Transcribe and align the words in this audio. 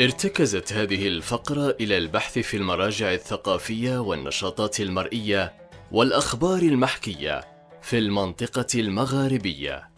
ارتكزت 0.00 0.72
هذه 0.72 1.08
الفقرة 1.08 1.76
إلى 1.80 1.98
البحث 1.98 2.38
في 2.38 2.56
المراجع 2.56 3.12
الثقافية 3.12 3.98
والنشاطات 3.98 4.80
المرئية 4.80 5.52
والأخبار 5.92 6.58
المحكية 6.58 7.44
في 7.82 7.98
المنطقة 7.98 8.66
المغاربية. 8.74 9.88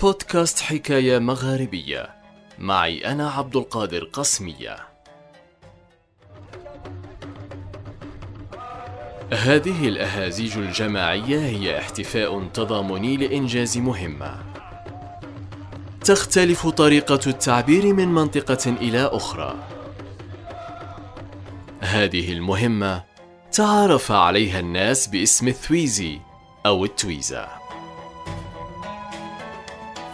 بودكاست 0.00 0.60
حكاية 0.60 1.18
مغاربية 1.18 2.14
معي 2.58 3.06
أنا 3.06 3.30
عبد 3.30 3.56
القادر 3.56 4.04
قسمية. 4.04 4.76
هذه 9.32 9.88
الأهازيج 9.88 10.58
الجماعية 10.58 11.38
هي 11.38 11.78
احتفاء 11.78 12.44
تضامني 12.48 13.16
لإنجاز 13.16 13.78
مهمة. 13.78 14.61
تختلف 16.04 16.66
طريقة 16.66 17.20
التعبير 17.26 17.94
من 17.94 18.08
منطقة 18.08 18.70
إلى 18.70 19.10
أخرى. 19.12 19.54
هذه 21.80 22.32
المهمة 22.32 23.02
تعارف 23.52 24.12
عليها 24.12 24.60
الناس 24.60 25.06
باسم 25.06 25.48
الثويزي 25.48 26.18
أو 26.66 26.84
التويزا. 26.84 27.48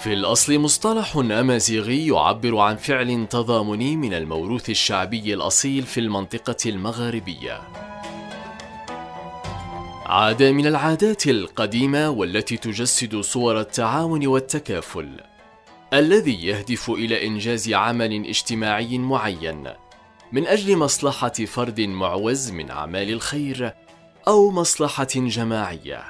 في 0.00 0.12
الأصل 0.12 0.58
مصطلح 0.58 1.16
أمازيغي 1.16 2.06
يعبر 2.06 2.58
عن 2.58 2.76
فعل 2.76 3.26
تضامني 3.30 3.96
من 3.96 4.14
الموروث 4.14 4.70
الشعبي 4.70 5.34
الأصيل 5.34 5.82
في 5.82 6.00
المنطقة 6.00 6.56
المغاربية. 6.66 7.60
عادة 10.06 10.52
من 10.52 10.66
العادات 10.66 11.26
القديمة 11.26 12.10
والتي 12.10 12.56
تجسد 12.56 13.20
صور 13.20 13.60
التعاون 13.60 14.26
والتكافل. 14.26 15.08
الذي 15.92 16.46
يهدف 16.46 16.90
إلى 16.90 17.26
إنجاز 17.26 17.72
عمل 17.72 18.26
اجتماعي 18.26 18.98
معين 18.98 19.68
من 20.32 20.46
أجل 20.46 20.76
مصلحة 20.76 21.32
فرد 21.32 21.80
معوز 21.80 22.50
من 22.50 22.70
أعمال 22.70 23.10
الخير 23.10 23.72
أو 24.28 24.50
مصلحة 24.50 25.08
جماعية. 25.14 26.04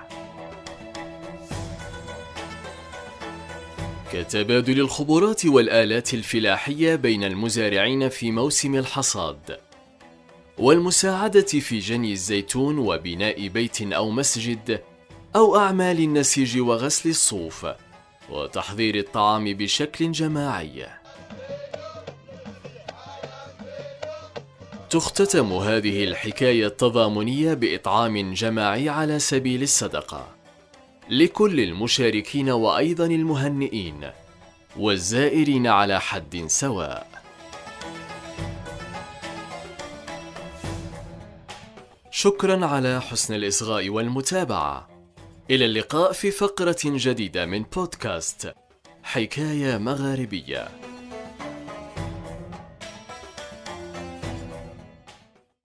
كتبادل 4.12 4.80
الخبرات 4.80 5.46
والآلات 5.46 6.14
الفلاحية 6.14 6.94
بين 6.94 7.24
المزارعين 7.24 8.08
في 8.08 8.30
موسم 8.30 8.74
الحصاد 8.74 9.58
والمساعدة 10.58 11.40
في 11.40 11.78
جني 11.78 12.12
الزيتون 12.12 12.78
وبناء 12.78 13.48
بيت 13.48 13.82
أو 13.82 14.10
مسجد 14.10 14.80
أو 15.36 15.56
أعمال 15.56 15.98
النسيج 15.98 16.60
وغسل 16.60 17.08
الصوف 17.10 17.66
وتحضير 18.30 18.94
الطعام 18.94 19.44
بشكل 19.44 20.12
جماعي. 20.12 20.86
تختتم 24.90 25.52
هذه 25.52 26.04
الحكاية 26.04 26.66
التضامنية 26.66 27.54
بإطعام 27.54 28.34
جماعي 28.34 28.88
على 28.88 29.18
سبيل 29.18 29.62
الصدقة. 29.62 30.28
لكل 31.10 31.60
المشاركين 31.60 32.50
وأيضا 32.50 33.06
المهنئين 33.06 34.10
والزائرين 34.76 35.66
على 35.66 36.00
حد 36.00 36.44
سواء. 36.46 37.06
شكرا 42.10 42.66
على 42.66 43.00
حسن 43.00 43.34
الإصغاء 43.34 43.88
والمتابعة. 43.88 44.97
إلى 45.50 45.64
اللقاء 45.64 46.12
في 46.12 46.30
فقرة 46.30 46.76
جديدة 46.84 47.46
من 47.46 47.62
بودكاست 47.62 48.54
حكاية 49.02 49.78
مغاربية. 49.78 50.68